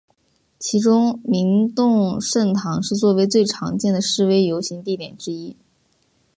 [0.57, 5.55] 其中明洞圣堂是作为最常见的示威游行地点之一。